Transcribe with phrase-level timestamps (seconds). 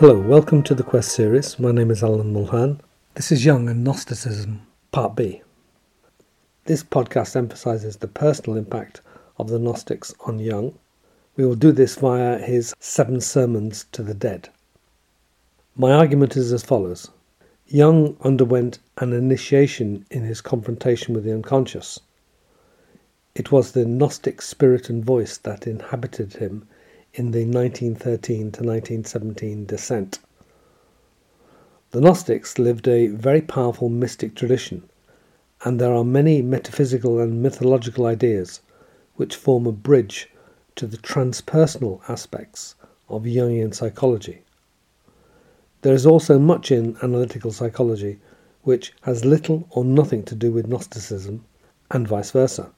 [0.00, 1.58] Hello, welcome to the Quest series.
[1.58, 2.80] My name is Alan Mulhern.
[3.16, 5.42] This is Jung and Gnosticism, Part B.
[6.64, 9.02] This podcast emphasizes the personal impact
[9.36, 10.72] of the Gnostics on Jung.
[11.36, 14.48] We will do this via his Seven Sermons to the Dead.
[15.76, 17.10] My argument is as follows
[17.66, 22.00] Jung underwent an initiation in his confrontation with the unconscious.
[23.34, 26.66] It was the Gnostic spirit and voice that inhabited him
[27.14, 30.18] in the 1913 to 1917 descent.
[31.90, 34.88] The Gnostics lived a very powerful mystic tradition,
[35.64, 38.60] and there are many metaphysical and mythological ideas
[39.16, 40.30] which form a bridge
[40.76, 42.76] to the transpersonal aspects
[43.08, 44.42] of Jungian psychology.
[45.82, 48.20] There is also much in analytical psychology
[48.62, 51.44] which has little or nothing to do with Gnosticism,
[51.90, 52.70] and vice versa.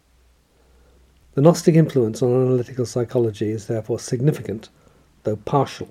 [1.34, 4.69] The Gnostic influence on analytical psychology is therefore significant,
[5.22, 5.88] though partial,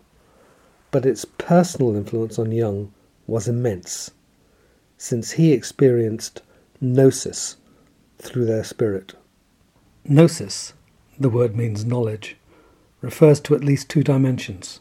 [0.92, 2.94] but its personal influence on Jung
[3.25, 4.12] was immense,
[5.00, 6.44] since he experienced
[6.80, 7.58] gnosis
[8.19, 9.16] through their spirit.
[10.06, 10.73] Gnosis,
[11.19, 12.38] the word means knowledge,
[13.02, 14.80] refers to at least two dimensions.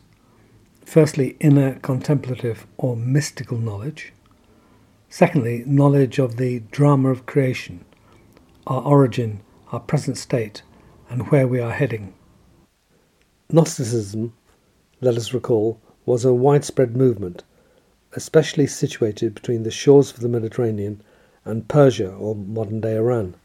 [0.85, 4.13] Firstly, inner contemplative or mystical knowledge.
[5.09, 7.83] Secondly, knowledge of the drama of creation,
[8.67, 9.41] our origin
[9.73, 10.63] our present state,
[11.09, 12.13] and where we are heading.
[13.53, 14.33] Gnosticism,
[15.01, 17.45] let us recall, was a widespread movement,
[18.15, 21.01] especially situated between the shores of the Mediterranean
[21.45, 23.37] and Persia or modern day Iran.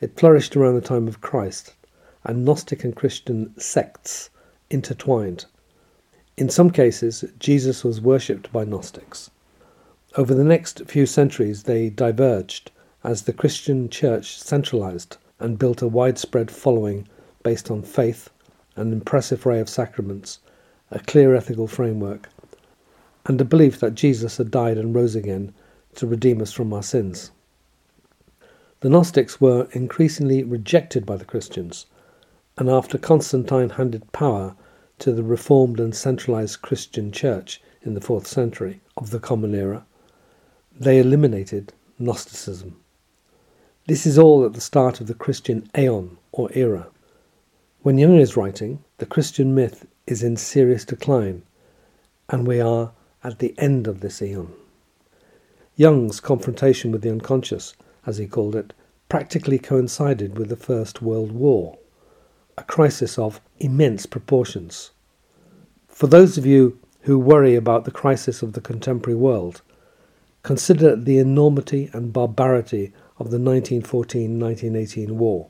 [0.00, 1.74] It flourished around the time of Christ,
[2.24, 4.30] and Gnostic and Christian sects
[4.70, 5.44] intertwined.
[6.38, 9.30] In some cases, Jesus was worshipped by Gnostics.
[10.16, 12.70] Over the next few centuries, they diverged
[13.04, 17.06] as the Christian church centralized and built a widespread following
[17.42, 18.30] based on faith,
[18.76, 20.40] an impressive array of sacraments,
[20.90, 22.28] a clear ethical framework,
[23.26, 25.52] and a belief that Jesus had died and rose again
[25.94, 27.30] to redeem us from our sins.
[28.80, 31.86] The Gnostics were increasingly rejected by the Christians,
[32.58, 34.54] and after Constantine handed power
[34.98, 39.84] to the reformed and centralized Christian church in the 4th century of the Common Era,
[40.78, 42.76] they eliminated Gnosticism.
[43.88, 46.88] This is all at the start of the Christian aeon or era.
[47.82, 51.44] When Jung is writing, the Christian myth is in serious decline,
[52.28, 52.90] and we are
[53.22, 54.52] at the end of this aeon.
[55.76, 58.72] Jung's confrontation with the unconscious, as he called it,
[59.08, 61.78] practically coincided with the First World War,
[62.58, 64.90] a crisis of immense proportions.
[65.86, 69.62] For those of you who worry about the crisis of the contemporary world,
[70.42, 75.48] consider the enormity and barbarity of the 1914 1918 war.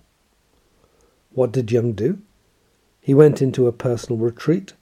[1.33, 2.21] What did Jung do?
[3.01, 4.73] He went into a personal retreat,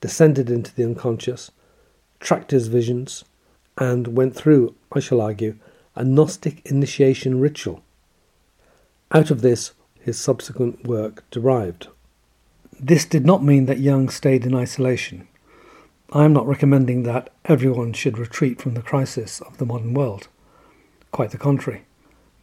[0.00, 1.50] descended into the unconscious,
[2.18, 3.24] tracked his visions,
[3.78, 5.56] and went through, I shall argue,
[5.94, 7.82] a Gnostic initiation ritual.
[9.12, 11.88] Out of this, his subsequent work derived.
[12.78, 15.28] This did not mean that Jung stayed in isolation.
[16.12, 20.28] I am not recommending that everyone should retreat from the crisis of the modern world.
[21.12, 21.84] Quite the contrary.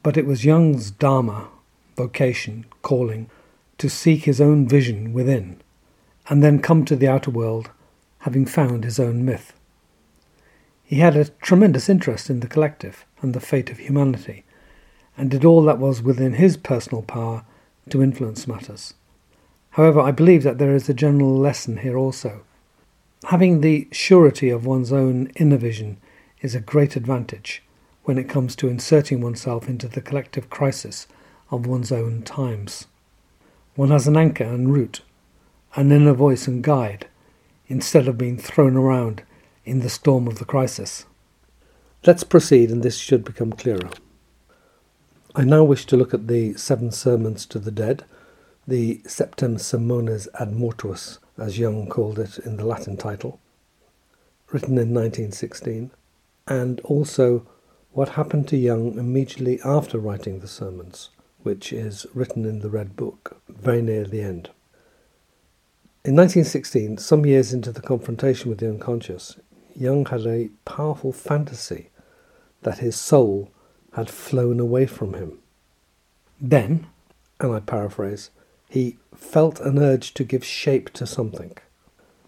[0.04, 1.50] But it was Jung's Dharma,
[1.96, 3.30] vocation, calling,
[3.78, 5.62] to seek his own vision within,
[6.30, 7.70] and then come to the outer world,
[8.20, 9.54] having found his own myth.
[10.84, 14.46] He had a tremendous interest in the collective and the fate of humanity,
[15.18, 17.44] and did all that was within his personal power
[17.90, 18.94] to influence matters.
[19.72, 22.42] However, I believe that there is a general lesson here also.
[23.26, 25.98] Having the surety of one's own inner vision
[26.42, 27.64] is a great advantage
[28.08, 31.08] when it comes to inserting oneself into the collective crisis
[31.52, 32.88] of one's own times.
[33.76, 35.02] One has an anchor and root,
[35.76, 37.08] an inner voice and guide,
[37.68, 39.24] instead of being thrown around
[39.66, 41.06] in the storm of the crisis.
[42.06, 43.90] Let's proceed, and this should become clearer.
[45.36, 48.06] I now wish to look at the Seven Sermons to the Dead,
[48.66, 53.42] the Septem Sermones ad Mortuos, as Jung called it in the Latin title,
[54.54, 55.92] written in 1916,
[56.48, 57.46] and also
[57.98, 61.10] what happened to Jung immediately after writing the sermons,
[61.42, 64.52] which is written in the Red Book, very near the end.
[66.06, 69.40] In 1916, some years into the confrontation with the unconscious,
[69.76, 71.90] Jung had a powerful fantasy
[72.62, 73.50] that his soul
[73.94, 75.40] had flown away from him.
[76.40, 76.86] Then,
[77.40, 78.30] and I paraphrase,
[78.70, 81.58] he felt an urge to give shape to something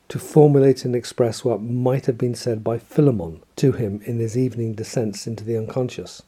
[0.10, 4.36] to formulate and express what might have been said by Philemon to him in his
[4.38, 6.24] evening descents into the unconscious.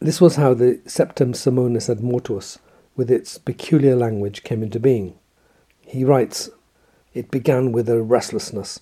[0.00, 2.58] This was how the Septem Sermones ad Mortuos,
[2.94, 5.14] with its peculiar language, came into being.
[5.80, 6.50] He writes,
[7.14, 8.80] It began with a restlessness,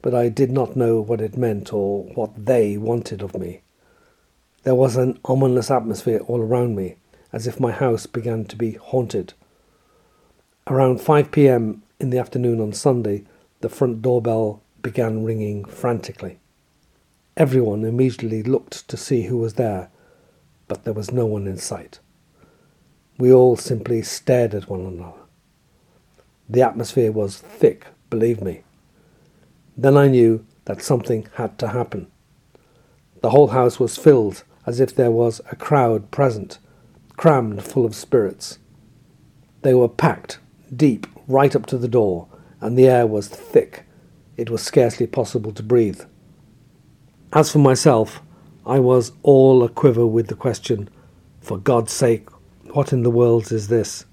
[0.00, 3.62] but I did not know what it meant or what they wanted of me.
[4.62, 6.96] There was an ominous atmosphere all around me,
[7.32, 9.32] as if my house began to be haunted.
[10.68, 11.82] Around 5 p.m.
[11.98, 13.24] in the afternoon on Sunday,
[13.60, 16.38] the front doorbell began ringing frantically.
[17.36, 19.90] Everyone immediately looked to see who was there,
[20.68, 22.00] but there was no one in sight.
[23.18, 25.20] We all simply stared at one another.
[26.48, 28.62] The atmosphere was thick, believe me.
[29.76, 32.10] Then I knew that something had to happen.
[33.20, 36.58] The whole house was filled as if there was a crowd present,
[37.16, 38.58] crammed full of spirits.
[39.62, 40.38] They were packed
[40.74, 42.28] deep right up to the door,
[42.60, 43.84] and the air was thick.
[44.36, 46.02] It was scarcely possible to breathe.
[47.32, 48.20] As for myself,
[48.66, 50.88] I was all aquiver with the question,
[51.40, 52.28] For God's sake,
[52.72, 54.04] what in the world is this?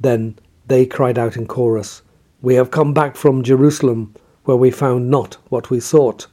[0.00, 2.02] Then they cried out in chorus,
[2.40, 4.14] We have come back from Jerusalem,
[4.44, 6.26] where we found not what we sought.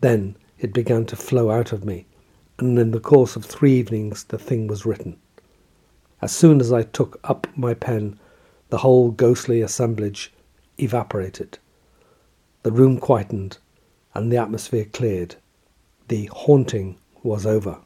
[0.00, 2.06] Then it began to flow out of me,
[2.58, 5.18] and in the course of three evenings the thing was written.
[6.20, 8.18] As soon as I took up my pen,
[8.72, 10.32] the whole ghostly assemblage
[10.78, 11.58] evaporated.
[12.62, 13.58] The room quietened,
[14.14, 15.34] and the atmosphere cleared.
[16.08, 17.80] The haunting was over.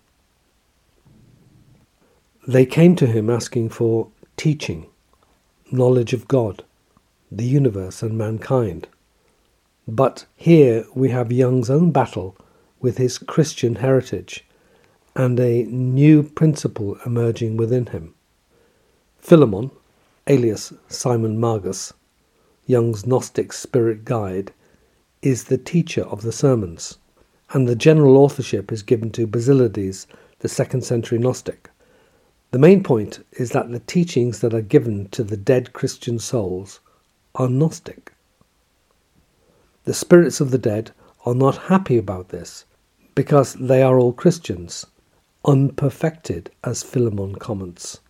[2.47, 4.87] They came to him asking for teaching,
[5.73, 6.63] knowledge of God,
[7.33, 8.87] the universe, and mankind.
[9.89, 12.37] But here we have Jung's own battle
[12.79, 14.45] with his Christian heritage
[15.17, 18.15] and a new principle emerging within him.
[19.19, 19.73] Philemon,
[20.29, 21.93] alias Simon Magus,
[22.67, 24.53] Jung's Gnostic spirit guide,
[25.23, 26.99] is the teacher of the sermons,
[27.51, 30.07] and the general authorship is given to Basilides,
[30.41, 31.71] the second century Gnostic.
[32.51, 36.81] The main point is that the teachings that are given to the dead Christian souls
[37.35, 38.13] are Gnostic.
[39.85, 40.91] The spirits of the dead
[41.25, 42.65] are not happy about this
[43.15, 44.87] because they are all Christians,
[45.45, 48.01] unperfected, as Philemon comments,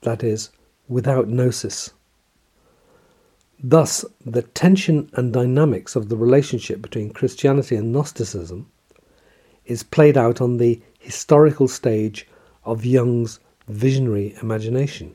[0.00, 0.50] that is,
[0.90, 1.90] without gnosis.
[3.62, 8.66] Thus, the tension and dynamics of the relationship between Christianity and Gnosticism
[9.66, 12.26] is played out on the historical stage
[12.64, 13.38] of Jung's
[13.68, 15.14] visionary imagination.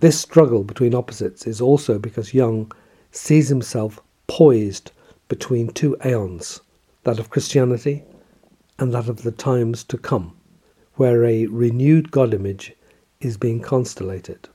[0.00, 2.72] This struggle between opposites is also because Jung
[3.12, 4.90] sees himself poised
[5.28, 6.62] between two aeons,
[7.04, 8.02] that of Christianity
[8.78, 10.36] and that of the times to come,
[10.94, 12.72] where a renewed God image
[13.20, 14.48] is being constellated.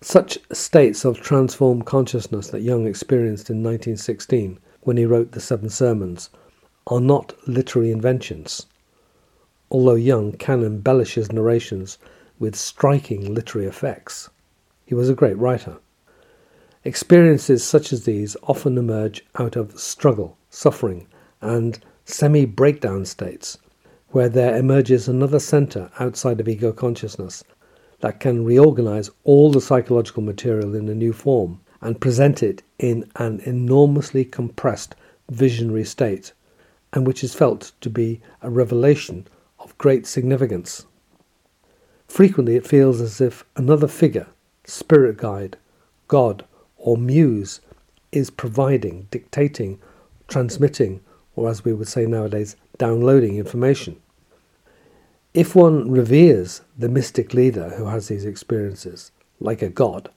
[0.00, 5.68] Such states of transformed consciousness that Jung experienced in 1916 when he wrote the Seven
[5.68, 6.30] Sermons
[6.86, 8.66] are not literary inventions,
[9.70, 11.98] although Jung can embellish his narrations
[12.38, 14.30] with striking literary effects.
[14.86, 15.76] He was a great writer.
[16.84, 21.06] Experiences such as these often emerge out of struggle, suffering,
[21.42, 23.58] and semi breakdown states,
[24.10, 27.44] where there emerges another center outside of ego consciousness
[28.00, 33.08] that can reorganize all the psychological material in a new form and present it in
[33.16, 34.94] an enormously compressed
[35.30, 36.32] visionary state,
[36.92, 39.26] and which is felt to be a revelation
[39.58, 40.86] of great significance.
[42.06, 44.28] Frequently, it feels as if another figure,
[44.64, 45.56] spirit guide,
[46.06, 46.44] God,
[46.76, 47.60] or muse,
[48.12, 49.78] is providing, dictating,
[50.26, 51.00] transmitting,
[51.36, 54.00] or as we would say nowadays, downloading information.
[55.34, 60.10] If one reveres the mystic leader who has these experiences, like a god,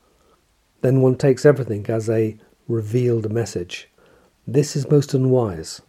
[0.82, 2.38] then one takes everything as a
[2.68, 3.90] revealed message.
[4.48, 5.82] This is most unwise.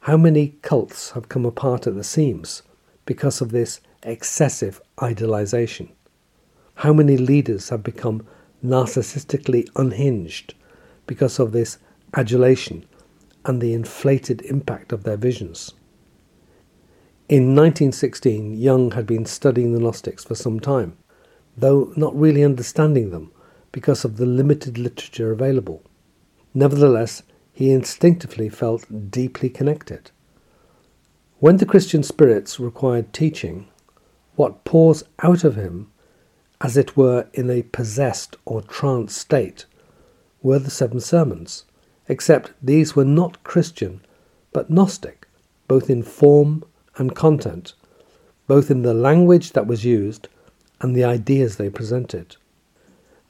[0.00, 2.62] How many cults have come apart at the seams
[3.04, 5.88] because of this excessive idolization?
[6.76, 8.26] How many leaders have become
[8.64, 10.54] narcissistically unhinged
[11.06, 11.78] because of this
[12.14, 12.84] adulation
[13.44, 15.72] and the inflated impact of their visions?
[17.28, 20.96] In 1916, Jung had been studying the Gnostics for some time,
[21.58, 23.32] though not really understanding them
[23.70, 25.82] because of the limited literature available.
[26.54, 30.10] Nevertheless, he instinctively felt deeply connected.
[31.38, 33.68] When the Christian spirits required teaching,
[34.36, 35.90] what pours out of him,
[36.62, 39.66] as it were in a possessed or trance state,
[40.40, 41.66] were the seven sermons,
[42.08, 44.00] except these were not Christian,
[44.50, 45.28] but Gnostic,
[45.66, 46.64] both in form
[46.98, 47.72] and content,
[48.46, 50.28] both in the language that was used
[50.80, 52.36] and the ideas they presented.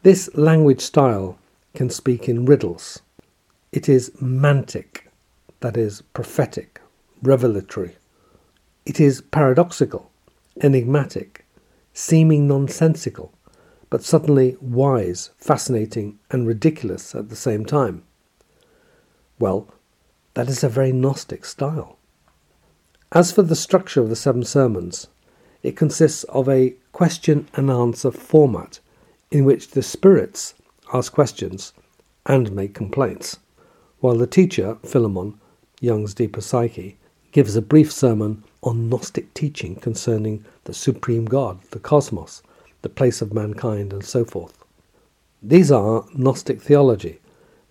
[0.02, 1.38] This language style
[1.74, 3.02] can speak in riddles.
[3.72, 5.02] It is mantic,
[5.60, 6.80] that is, prophetic,
[7.22, 7.96] revelatory.
[8.86, 10.10] It is paradoxical,
[10.62, 11.44] enigmatic,
[11.92, 13.32] seeming nonsensical,
[13.90, 18.02] but suddenly wise, fascinating, and ridiculous at the same time.
[19.38, 19.68] Well,
[20.34, 21.97] that is a very Gnostic style.
[23.12, 25.06] As for the structure of the seven sermons,
[25.62, 28.80] it consists of a question and answer format
[29.30, 30.52] in which the spirits
[30.92, 31.72] ask questions
[32.26, 33.38] and make complaints,
[34.00, 35.40] while the teacher, Philemon,
[35.80, 36.98] Jung's deeper psyche,
[37.32, 42.42] gives a brief sermon on Gnostic teaching concerning the supreme God, the cosmos,
[42.82, 44.62] the place of mankind, and so forth.
[45.42, 47.20] These are Gnostic theology,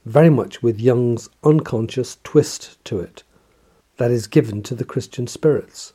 [0.06, 3.22] very much with Jung's unconscious twist to it,
[3.98, 5.94] that is given to the Christian spirits.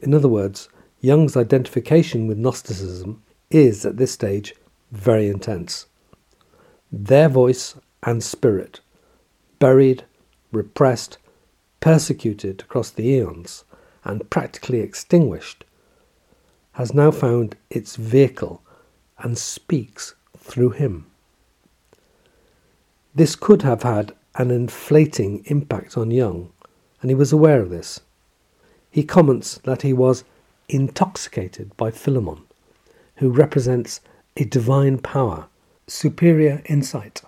[0.00, 0.68] In other words,
[1.00, 4.54] Jung's identification with Gnosticism is, at this stage,
[4.92, 5.86] very intense.
[6.92, 8.80] Their voice and spirit,
[9.58, 10.04] buried,
[10.52, 11.18] repressed,
[11.80, 13.64] persecuted across the eons,
[14.04, 15.64] and practically extinguished,
[16.72, 18.62] has now found its vehicle
[19.18, 21.06] and speaks through him.
[23.14, 26.52] This could have had an inflating impact on Jung,
[27.00, 28.00] and he was aware of this.
[28.90, 30.24] He comments that he was
[30.68, 32.42] intoxicated by Philemon,
[33.16, 34.00] who represents
[34.36, 35.46] a divine power,
[35.86, 37.22] superior insight,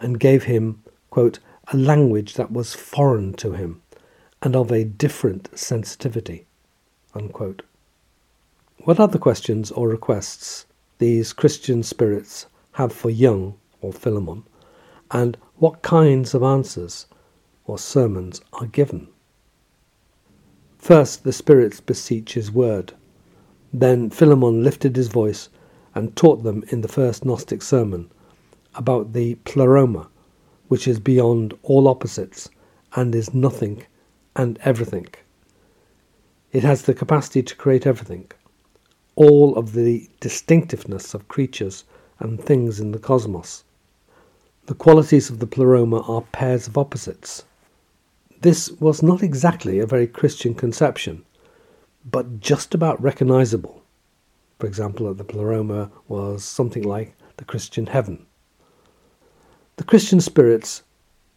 [0.00, 1.38] and gave him, quote,
[1.72, 3.82] a language that was foreign to him
[4.42, 6.46] and of a different sensitivity.
[7.14, 7.62] Unquote.
[8.84, 10.66] What other questions or requests
[10.98, 14.44] these Christian spirits have for Jung or Philemon,
[15.10, 17.06] and what kinds of answers
[17.66, 19.08] or sermons are given?
[20.78, 22.92] First, the spirits beseech his word.
[23.72, 25.48] Then Philemon lifted his voice
[25.94, 28.10] and taught them in the first Gnostic sermon
[28.74, 30.08] about the pleroma,
[30.68, 32.48] which is beyond all opposites
[32.94, 33.84] and is nothing
[34.36, 35.06] and everything.
[36.52, 38.30] It has the capacity to create everything,
[39.16, 41.84] all of the distinctiveness of creatures
[42.20, 43.64] and things in the cosmos.
[44.66, 47.44] The qualities of the pleroma are pairs of opposites.
[48.40, 51.24] This was not exactly a very Christian conception,
[52.04, 53.82] but just about recognizable.
[54.58, 58.26] For example, the pleroma was something like the Christian heaven.
[59.76, 60.82] The Christian spirits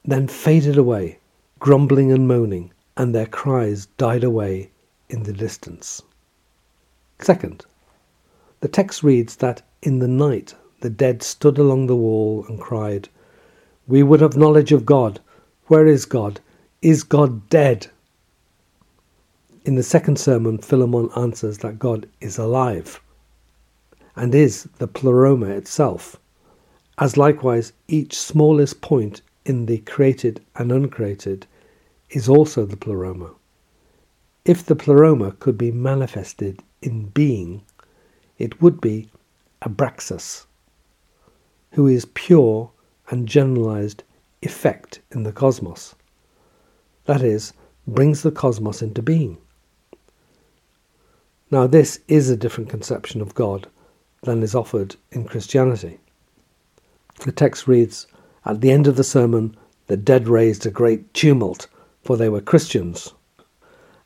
[0.03, 1.19] then faded away,
[1.59, 4.71] grumbling and moaning, and their cries died away
[5.09, 6.01] in the distance.
[7.21, 7.65] Second,
[8.61, 13.09] the text reads that in the night the dead stood along the wall and cried,
[13.87, 15.19] We would have knowledge of God.
[15.67, 16.39] Where is God?
[16.81, 17.87] Is God dead?
[19.65, 23.01] In the second sermon, Philemon answers that God is alive
[24.15, 26.15] and is the pleroma itself,
[26.97, 31.45] as likewise each smallest point in the created and uncreated
[32.11, 33.31] is also the pleroma.
[34.45, 37.61] If the pleroma could be manifested in being,
[38.37, 39.09] it would be
[39.63, 40.45] Abraxas,
[41.71, 42.71] who is pure
[43.09, 44.03] and generalized
[44.41, 45.93] effect in the cosmos.
[47.09, 47.53] That is,
[47.87, 49.39] brings the cosmos into being.
[51.49, 53.65] Now, this is a different conception of God
[54.21, 55.97] than is offered in Christianity.
[57.21, 58.05] The text reads
[58.45, 61.65] At the end of the sermon, the dead raised a great tumult
[62.03, 63.15] for they were Christians.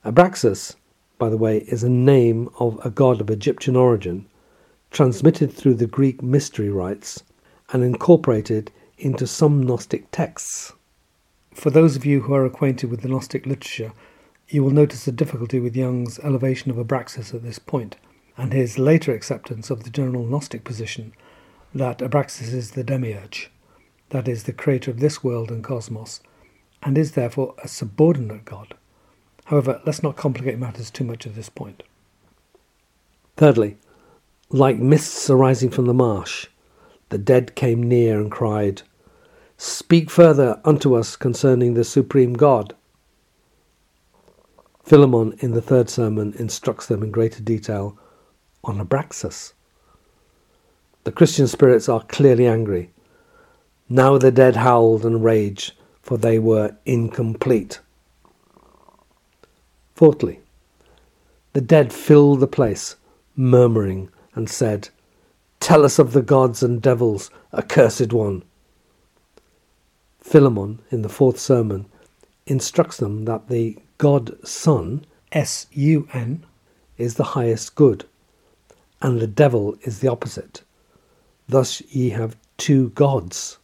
[0.05, 0.77] Abraxas,
[1.17, 4.27] by the way, is a name of a god of Egyptian origin,
[4.91, 7.21] transmitted through the Greek mystery rites
[7.73, 10.71] and incorporated into some Gnostic texts.
[11.53, 13.93] For those of you who are acquainted with the Gnostic literature,
[14.49, 17.95] you will notice the difficulty with Jung's elevation of Abraxas at this point,
[18.35, 21.13] and his later acceptance of the general Gnostic position
[21.73, 23.49] that Abraxas is the demiurge,
[24.09, 26.19] that is, the creator of this world and cosmos,
[26.81, 28.75] and is therefore a subordinate god.
[29.45, 31.83] However, let's not complicate matters too much at this point.
[33.37, 33.77] Thirdly,
[34.49, 36.47] like mists arising from the marsh,
[37.09, 38.81] the dead came near and cried,
[39.63, 42.75] Speak further unto us concerning the supreme God.
[44.83, 47.97] Philemon in the third sermon instructs them in greater detail
[48.65, 49.53] on Abraxas.
[51.05, 52.91] The Christian spirits are clearly angry.
[53.87, 57.79] Now the dead howled and raged for they were incomplete.
[59.95, 60.41] Fourthly,
[61.53, 62.97] the dead filled the place,
[63.33, 64.89] murmuring, and said,
[65.61, 68.43] Tell us of the gods and devils, accursed one.
[70.23, 71.85] Philemon, in the fourth sermon,
[72.47, 76.43] instructs them that the God Sun, S U N,
[76.97, 78.05] is the highest good,
[79.01, 80.63] and the devil is the opposite.
[81.47, 83.59] Thus ye have two gods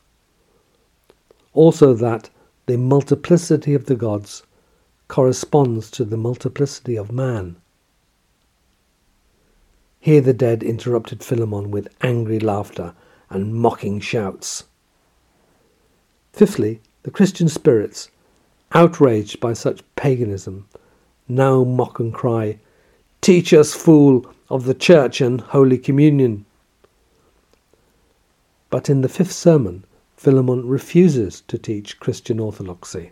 [1.54, 2.30] also that
[2.68, 4.44] the multiplicity of the gods
[5.08, 7.56] corresponds to the multiplicity of man.
[10.00, 12.94] Here the dead interrupted Philemon with angry laughter
[13.30, 14.66] and mocking shouts.
[16.34, 18.10] Fifthly, the Christian spirits,
[18.74, 20.68] outraged by such paganism,
[21.28, 22.60] now mock and cry,
[23.22, 26.46] Teach us, fool, of the church and Holy Communion.
[28.70, 29.84] But in the fifth sermon,
[30.16, 33.12] Philemon refuses to teach Christian orthodoxy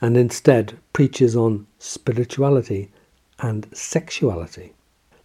[0.00, 2.90] and instead preaches on spirituality
[3.38, 4.72] and sexuality.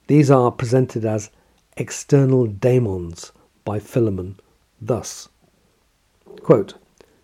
[0.08, 1.30] These are presented as
[1.78, 3.32] external daemons
[3.64, 4.40] by Philemon
[4.82, 5.30] thus
[6.44, 6.76] quote,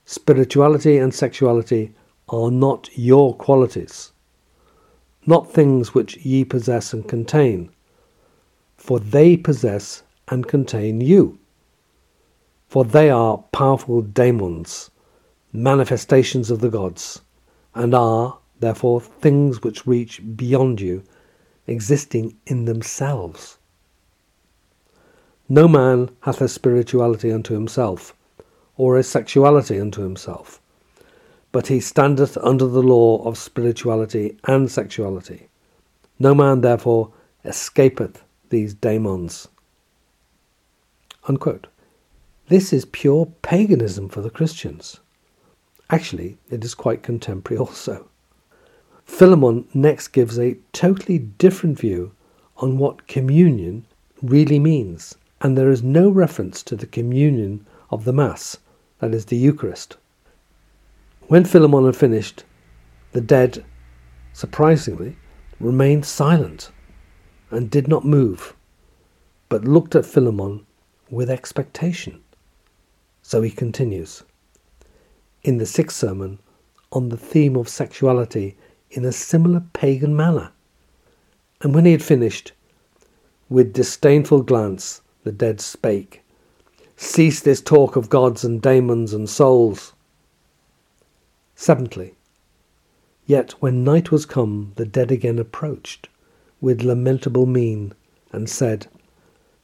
[0.05, 1.93] Spirituality and sexuality
[2.29, 4.11] are not your qualities,
[5.25, 7.69] not things which ye possess and contain,
[8.77, 11.37] for they possess and contain you.
[12.67, 14.89] For they are powerful daemons,
[15.51, 17.21] manifestations of the gods,
[17.75, 21.03] and are, therefore, things which reach beyond you,
[21.67, 23.57] existing in themselves.
[25.49, 28.15] No man hath a spirituality unto himself,
[28.81, 30.59] or a sexuality unto himself,
[31.51, 35.47] but he standeth under the law of spirituality and sexuality.
[36.17, 37.11] No man, therefore,
[37.45, 39.47] escapeth these daemons.
[41.27, 41.67] Unquote.
[42.47, 44.99] This is pure paganism for the Christians.
[45.91, 48.07] Actually, it is quite contemporary also.
[49.05, 52.13] Philemon next gives a totally different view
[52.57, 53.85] on what communion
[54.23, 58.57] really means, and there is no reference to the communion of the Mass,
[59.01, 59.97] that is, the Eucharist.
[61.27, 62.43] When Philemon had finished,
[63.11, 63.65] the dead,
[64.31, 65.17] surprisingly,
[65.59, 66.71] remained silent
[67.49, 68.55] and did not move,
[69.49, 70.65] but looked at Philemon
[71.09, 72.21] with expectation.
[73.23, 74.23] So he continues.
[75.43, 76.37] In the sixth sermon,
[76.91, 78.55] on the theme of sexuality
[78.91, 80.51] in a similar pagan manner.
[81.61, 82.51] And when he had finished,
[83.49, 86.21] with disdainful glance the dead spake,
[87.03, 89.93] Cease this talk of gods and daemons and souls.
[91.55, 92.13] Seventhly,
[93.25, 96.09] yet when night was come, the dead again approached,
[96.61, 97.95] with lamentable mien,
[98.31, 98.85] and said,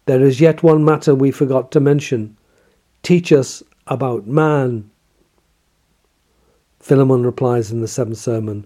[0.07, 2.35] There is yet one matter we forgot to mention.
[3.03, 4.89] Teach us about man.
[6.79, 8.65] Philemon replies in the seventh sermon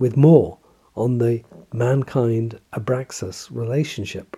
[0.00, 0.58] with more
[0.96, 4.36] on the mankind Abraxas relationship.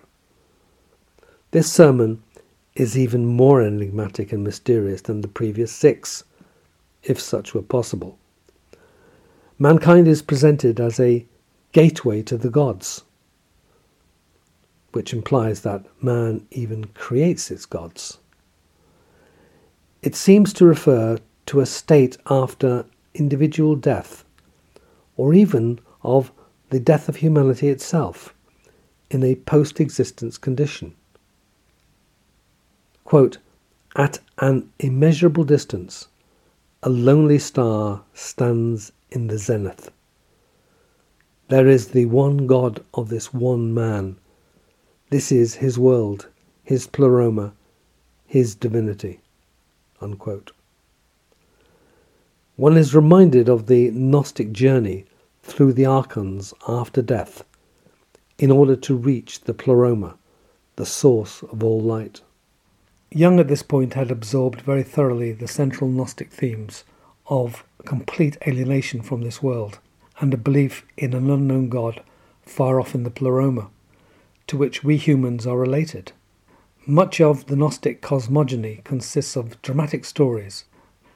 [1.49, 2.21] This sermon
[2.75, 6.23] is even more enigmatic and mysterious than the previous six,
[7.03, 8.17] if such were possible.
[9.59, 11.25] Mankind is presented as a
[11.71, 13.03] gateway to the gods,
[14.91, 18.17] which implies that man even creates its gods.
[20.01, 24.25] It seems to refer to a state after individual death,
[25.15, 26.31] or even of
[26.69, 28.33] the death of humanity itself
[29.11, 30.95] in a post existence condition.
[33.13, 33.37] Quote,
[33.95, 36.07] At an immeasurable distance,
[36.81, 39.91] a lonely star stands in the zenith.
[41.47, 44.15] There is the one God of this one man.
[45.11, 46.27] This is his world,
[46.63, 47.53] his pleroma,
[48.25, 49.19] his divinity.
[50.01, 50.51] Unquote.
[52.55, 55.05] One is reminded of the Gnostic journey
[55.43, 57.43] through the archons after death
[58.39, 60.17] in order to reach the pleroma,
[60.77, 62.21] the source of all light.
[63.15, 66.83] Jung at this point had absorbed very thoroughly the central Gnostic themes
[67.27, 69.77] of complete alienation from this world
[70.19, 72.01] and a belief in an unknown God
[72.41, 73.69] far off in the pleroma,
[74.47, 76.11] to which we humans are related.
[76.87, 80.65] Much of the Gnostic cosmogony consists of dramatic stories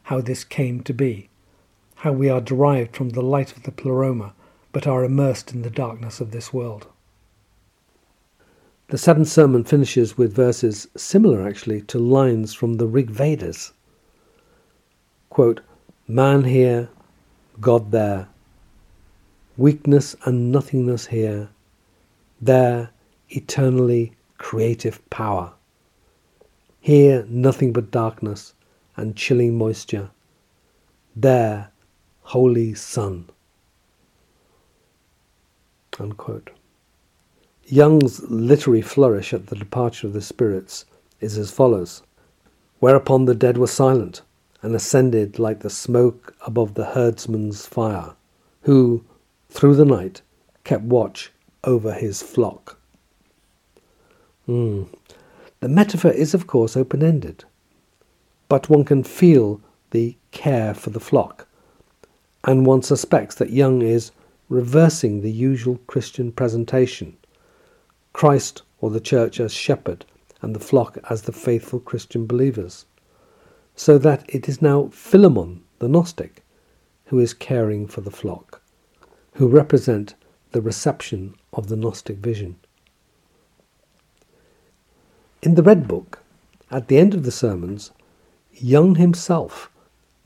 [0.04, 1.30] how this came to be,
[1.96, 4.36] how we are derived from the light of the pleroma,
[4.72, 6.86] but are immersed in the darkness of this world.
[8.90, 13.74] The seventh sermon finishes with verses similar actually to lines from the Rig Vedas.
[15.30, 15.60] Quote,
[16.08, 16.88] Man here,
[17.60, 18.30] God there,
[19.58, 21.50] weakness and nothingness here,
[22.40, 22.92] there,
[23.30, 25.52] eternally creative power.
[26.80, 28.54] Here, nothing but darkness,
[28.96, 30.12] and chilling moisture.
[31.14, 31.72] There,
[32.22, 33.30] holy sun.
[36.00, 36.57] Unquote.
[37.68, 40.86] Jung's literary flourish at the departure of the spirits
[41.20, 42.02] is as follows
[42.80, 44.22] Whereupon the dead were silent,
[44.62, 48.16] and ascended like the smoke above the herdsman's fire,
[48.62, 49.04] who,
[49.50, 50.22] through the night,
[50.64, 51.32] kept watch
[51.64, 52.80] over his flock.
[54.48, 54.88] Mm.
[55.60, 57.46] The metaphor is, of course, open ended
[58.50, 61.48] but one can feel the care for the flock,
[62.44, 64.12] and one suspects that Jung is
[64.50, 67.17] reversing the usual Christian presentation,
[68.14, 70.06] Christ or the church as shepherd,
[70.42, 72.86] and the flock as the faithful Christian believers.
[73.76, 76.44] So that it is now Philemon, the Gnostic,
[77.06, 78.62] who is caring for the flock,
[79.34, 80.16] who represent
[80.52, 82.56] the reception of the Gnostic vision.
[85.42, 86.20] In the Red Book,
[86.70, 87.92] at the end of the sermons,
[88.52, 89.72] Jung himself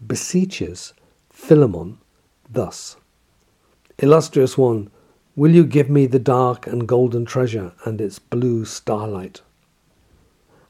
[0.05, 0.93] beseeches
[1.29, 1.97] Philemon
[2.49, 2.97] thus
[4.01, 4.89] Illustrious one,
[5.35, 9.41] will you give me the dark and golden treasure and its blue starlight?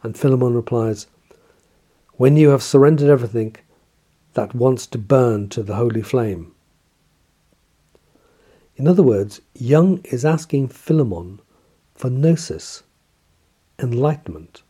[0.04, 1.08] And Philemon replies,
[2.14, 3.56] When you have surrendered everything
[4.34, 6.54] that wants to burn to the holy flame.
[8.76, 11.40] In other words, Jung is asking Philemon
[11.94, 12.84] for gnosis,
[13.78, 14.64] enlightenment,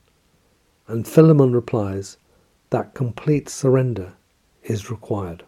[0.88, 2.18] and Philemon replies
[2.72, 4.14] that complete surrender
[4.64, 5.44] is required.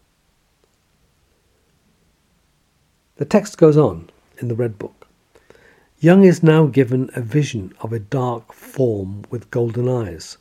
[3.17, 4.09] The text goes on
[4.43, 5.07] in the Red Book.
[5.99, 10.37] Jung is now given a vision of a dark form with golden eyes,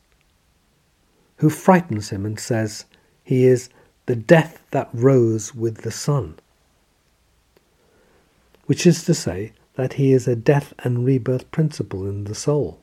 [1.36, 2.84] who frightens him and says
[3.22, 3.70] he is
[4.06, 6.34] the death that rose with the sun,
[8.66, 12.80] which is to say that he is a death and rebirth principle in the soul.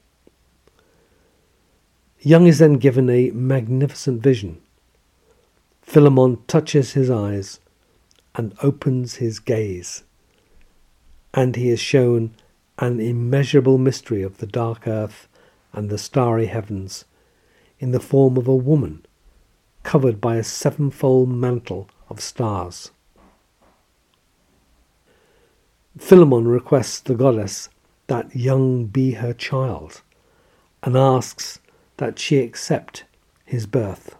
[2.21, 4.61] Jung is then given a magnificent vision.
[5.81, 7.59] Philemon touches his eyes
[8.35, 10.03] and opens his gaze,
[11.33, 12.33] and he is shown
[12.77, 15.27] an immeasurable mystery of the dark earth
[15.73, 17.05] and the starry heavens
[17.79, 19.05] in the form of a woman
[19.83, 22.91] covered by a sevenfold mantle of stars.
[25.97, 27.69] Philemon requests the goddess
[28.07, 30.01] that Jung be her child
[30.83, 31.59] and asks
[31.97, 33.03] that she accept
[33.45, 34.15] his birth.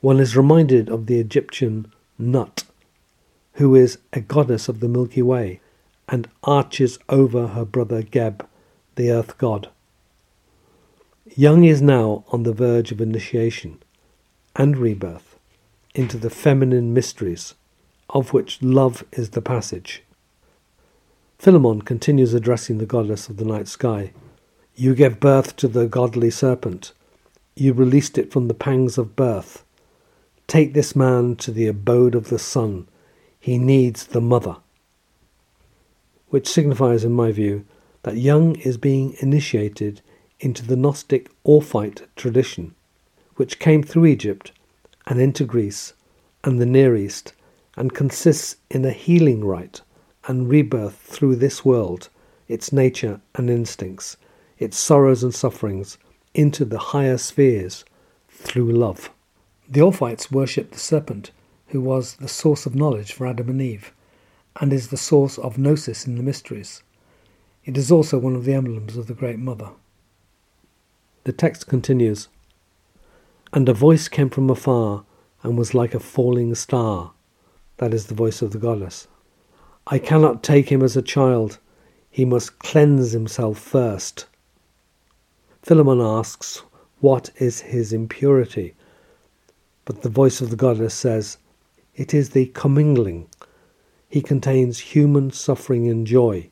[0.00, 2.64] One is reminded of the Egyptian Nut,
[3.58, 5.60] who is a goddess of the Milky Way
[6.08, 8.46] and arches over her brother Geb,
[8.94, 9.68] the earth god.
[11.36, 13.82] Jung is now on the verge of initiation
[14.54, 15.38] and rebirth
[15.92, 17.54] into the feminine mysteries,
[18.10, 20.04] of which love is the passage.
[21.40, 24.12] Philemon continues addressing the goddess of the night sky.
[24.76, 26.92] You gave birth to the godly serpent.
[27.56, 29.64] You released it from the pangs of birth.
[30.46, 32.86] Take this man to the abode of the sun.
[33.40, 34.56] He needs the mother.
[36.28, 37.64] Which signifies, in my view,
[38.02, 40.02] that Jung is being initiated
[40.40, 42.74] into the Gnostic Orphite tradition,
[43.36, 44.52] which came through Egypt
[45.06, 45.94] and into Greece
[46.44, 47.32] and the Near East
[47.76, 49.80] and consists in a healing rite
[50.26, 52.08] and rebirth through this world,
[52.48, 54.16] its nature and instincts,
[54.58, 55.96] its sorrows and sufferings,
[56.34, 57.84] into the higher spheres
[58.28, 59.10] through love.
[59.68, 61.30] The Orphites worshipped the serpent,
[61.68, 63.92] who was the source of knowledge for Adam and Eve,
[64.60, 66.82] and is the source of gnosis in the mysteries.
[67.64, 69.70] It is also one of the emblems of the Great Mother.
[71.24, 72.28] The text continues
[73.52, 75.04] And a voice came from afar
[75.42, 77.12] and was like a falling star.
[77.76, 79.06] That is the voice of the goddess.
[79.86, 81.58] I cannot take him as a child.
[82.10, 84.26] He must cleanse himself first.
[85.62, 86.62] Philemon asks,
[87.00, 88.74] What is his impurity?
[89.84, 91.36] But the voice of the goddess says,
[91.98, 93.26] It is the commingling.
[94.08, 96.48] He contains human suffering and joy.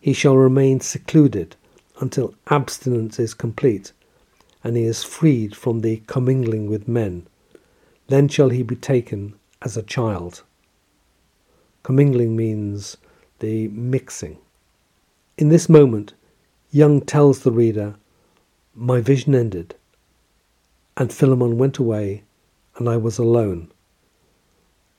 [0.00, 1.54] He shall remain secluded
[2.00, 3.92] until abstinence is complete,
[4.64, 7.28] and he is freed from the commingling with men.
[8.08, 10.42] Then shall he be taken as a child.
[11.84, 12.96] Commingling means
[13.38, 14.38] the mixing.
[15.38, 16.14] In this moment,
[16.72, 17.94] Jung tells the reader,
[18.74, 19.76] My vision ended.
[20.96, 22.24] And Philemon went away,
[22.76, 23.71] and I was alone,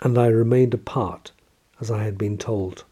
[0.04, 1.32] and I remained apart
[1.80, 2.84] as I had been told.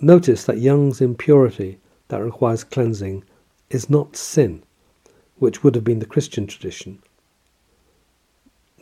[0.00, 3.24] Notice that Jung's impurity that requires cleansing
[3.70, 4.62] is not sin,
[5.36, 7.02] which would have been the Christian tradition,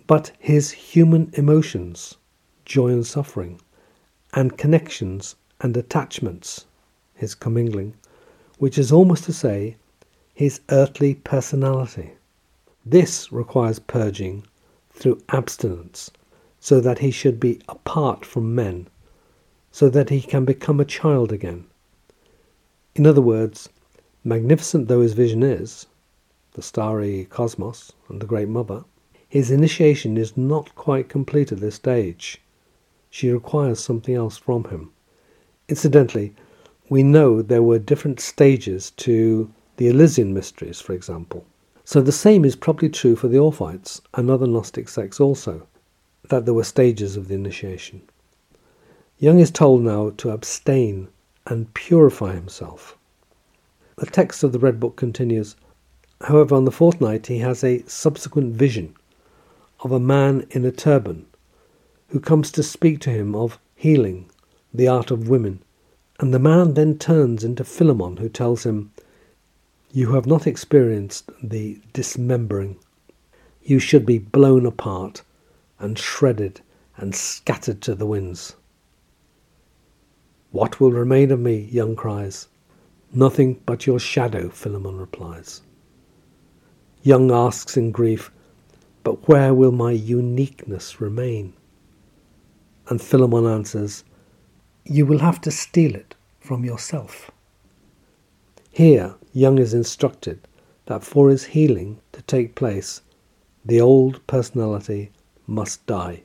[0.07, 2.17] but his human emotions,
[2.65, 3.61] joy and suffering,
[4.35, 6.67] and connections and attachments,
[7.15, 7.95] his commingling,
[8.59, 9.77] which is almost to say
[10.35, 12.13] his earthly personality.
[12.85, 14.45] This requires purging
[14.91, 16.11] through abstinence,
[16.61, 18.89] so that he should be apart from men,
[19.71, 21.65] so that he can become a child again.
[22.95, 23.69] In other words,
[24.25, 25.87] magnificent though his vision is,
[26.55, 28.85] the starry cosmos and the Great Mother,
[29.29, 32.41] his initiation is not quite complete at this stage.
[33.11, 34.91] She requires something else from him.
[35.69, 36.35] Incidentally,
[36.89, 41.47] we know there were different stages to the Eleusinian mysteries, for example.
[41.85, 45.68] So the same is probably true for the Orphites and other Gnostic sects also,
[46.29, 48.03] that there were stages of the initiation.
[49.19, 51.09] Jung is told now to abstain
[51.47, 52.97] and purify himself.
[53.97, 55.57] The text of the Red Book continues
[56.23, 58.95] However, on the fourth night, he has a subsequent vision
[59.81, 61.27] of a man in a turban
[62.09, 64.29] who comes to speak to him of healing,
[64.75, 65.63] the art of women.
[66.19, 68.93] And the man then turns into Philemon, who tells him,
[69.93, 72.77] You have not experienced the dismembering.
[73.63, 75.23] You should be blown apart
[75.79, 76.61] and shredded
[76.97, 78.57] and scattered to the winds.
[80.51, 81.69] What will remain of me?
[81.71, 82.49] Jung cries.
[83.13, 85.63] Nothing but your shadow, Philemon replies.
[87.03, 88.31] Jung asks in grief,
[89.05, 91.55] But where will my uniqueness remain?
[92.89, 94.05] And Philemon answers,
[94.85, 97.31] You will have to steal it from yourself.
[98.71, 100.41] Here, Jung is instructed
[100.87, 103.03] that for his healing to take place,
[103.65, 105.11] the old personality
[105.49, 106.23] must die.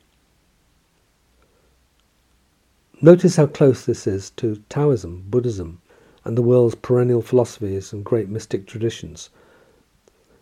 [3.01, 5.81] Notice how close this is to Taoism, Buddhism,
[6.25, 9.29] and the world's perennial philosophies and great mystic traditions,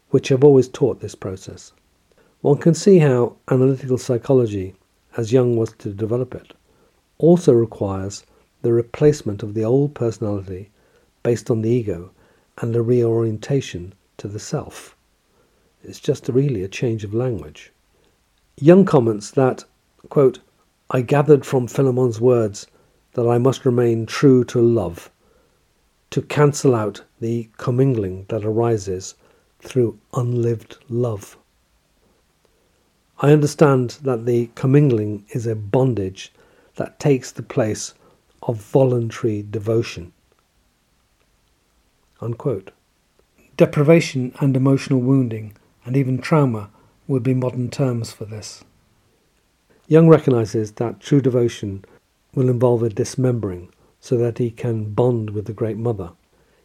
[0.10, 1.74] which have always taught this process.
[2.41, 4.74] One can see how analytical psychology,
[5.15, 6.54] as Jung was to develop it,
[7.20, 8.26] also requires
[8.63, 10.70] the replacement of the old personality
[11.24, 12.12] based on the ego
[12.58, 14.96] and a reorientation to the self.
[15.84, 17.72] It's just really a change of language.
[18.63, 19.65] Jung comments that,
[20.10, 20.39] quote,
[20.91, 22.67] I gathered from Philemon's words
[23.13, 25.10] that I must remain true to love,
[26.12, 29.15] to cancel out the commingling that arises
[29.62, 31.38] through unlived love.
[33.17, 36.32] I understand that the commingling is a bondage
[36.76, 37.95] that takes the place
[38.43, 40.13] of voluntary devotion.
[42.19, 42.69] Unquote.
[43.58, 46.69] Deprivation and emotional wounding, and even trauma,
[47.12, 48.63] would be modern terms for this.
[49.86, 51.84] Jung recognizes that true devotion
[52.34, 53.69] will involve a dismembering
[54.00, 56.12] so that he can bond with the Great Mother.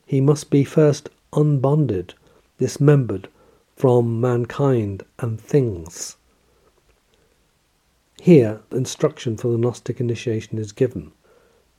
[0.06, 2.14] He must be first unbonded,
[2.58, 3.28] dismembered
[3.74, 6.16] from mankind and things.
[8.20, 11.10] Here, instruction for the Gnostic initiation is given.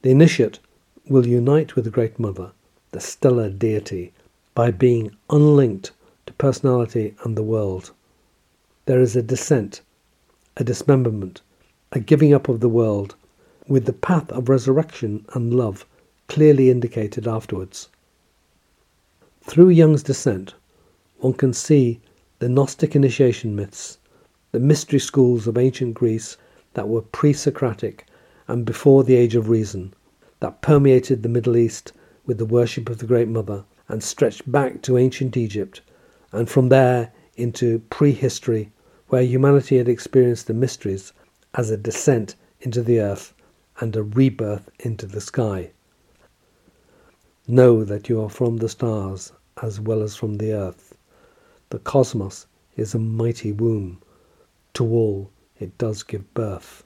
[0.02, 0.60] The initiate
[1.08, 2.52] will unite with the Great Mother,
[2.92, 4.12] the stellar deity,
[4.54, 5.92] by being unlinked
[6.26, 7.92] to personality and the world.
[8.88, 9.82] There is a descent
[10.56, 11.42] a dismemberment,
[11.92, 13.16] a giving up of the world,
[13.68, 15.86] with the path of resurrection and love
[16.30, 17.90] clearly indicated afterwards.
[19.42, 20.54] Through Jung's descent,
[21.18, 22.00] one can see
[22.40, 23.98] the Gnostic initiation myths,
[24.54, 26.38] the mystery schools of ancient Greece
[26.74, 28.06] that were pre Socratic
[28.48, 29.94] and before the Age of Reason,
[30.40, 31.92] that permeated the Middle East
[32.26, 35.82] with the worship of the Great Mother and stretched back to ancient Egypt,
[36.32, 38.72] and from there into prehistory
[39.08, 41.14] where humanity had experienced the mysteries
[41.54, 43.34] as a descent into the earth
[43.80, 45.72] and a rebirth into the sky.
[47.48, 50.98] Know that you are from the stars as well as from the earth.
[51.70, 54.02] The cosmos is a mighty womb.
[54.74, 56.84] To all it does give birth.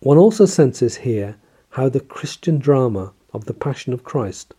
[0.00, 1.36] One also senses here
[1.70, 4.54] how the Christian drama of the Passion of Christ,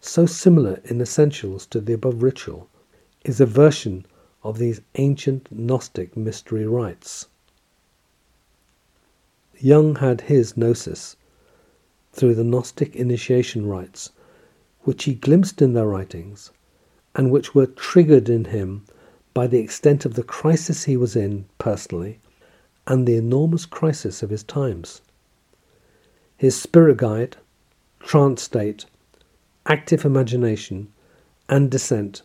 [0.00, 2.68] so similar in essentials to the above ritual,
[3.24, 4.06] is a version
[4.48, 7.26] of these ancient Gnostic mystery rites.
[9.60, 11.16] Jung had his gnosis
[12.12, 14.10] through the Gnostic initiation rites,
[14.82, 16.50] which he glimpsed in their writings,
[17.14, 18.86] and which were triggered in him
[19.34, 22.18] by the extent of the crisis he was in personally
[22.86, 25.02] and the enormous crisis of his times.
[26.38, 27.36] His spirit guide,
[28.00, 28.86] trance state,
[29.66, 30.90] active imagination,
[31.50, 32.22] and descent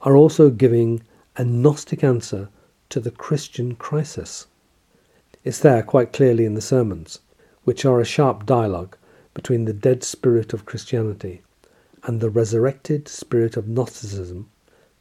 [0.00, 1.02] are also giving
[1.38, 2.48] a Gnostic answer
[2.88, 4.48] to the Christian crisis.
[5.44, 7.20] It's there quite clearly in the sermons,
[7.62, 8.96] which are a sharp dialogue
[9.34, 11.42] between the dead spirit of Christianity
[12.02, 14.50] and the resurrected spirit of Gnosticism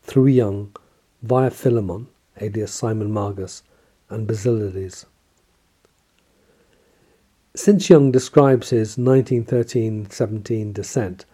[0.04, 0.76] through Jung,
[1.24, 2.06] via Philemon,
[2.40, 3.64] alias Simon Magus,
[4.08, 5.08] and Basilides.
[7.56, 11.26] Since Jung describes his 1913 17 descent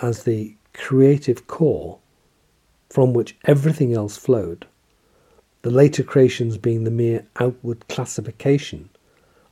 [0.00, 1.98] as the creative core
[2.94, 4.68] from which everything else flowed,
[5.62, 8.88] the later creations being the mere outward classification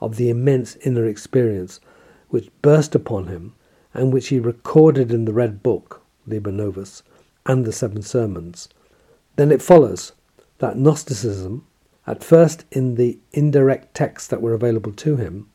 [0.01, 1.81] of the immense inner experience
[2.29, 3.53] which burst upon him
[3.95, 7.03] and which he recorded in the Red Book, Liber Novus,
[7.45, 8.69] and the Seven Sermons,
[9.35, 10.13] then it follows
[10.59, 11.67] that Gnosticism,
[12.07, 15.51] at first in the indirect texts that were available to him,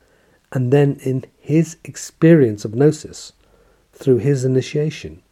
[0.52, 3.32] and then in his experience of Gnosis
[3.93, 5.23] through his initiation,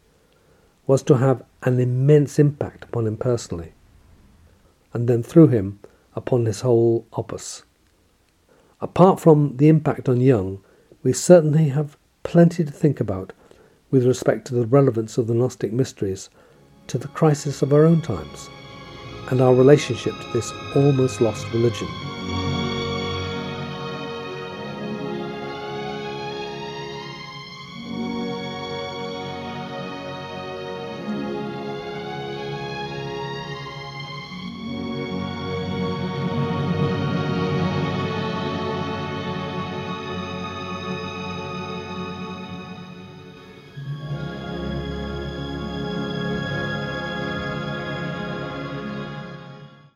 [0.86, 3.72] was to have an immense impact upon him personally,
[4.94, 5.80] and then through him
[6.14, 7.64] upon his whole opus.
[8.80, 10.62] Apart from the impact on Jung,
[11.02, 13.32] we certainly have plenty to think about
[13.90, 16.30] with respect to the relevance of the Gnostic mysteries
[16.86, 18.48] to the crisis of our own times
[19.30, 21.88] and our relationship to this almost lost religion.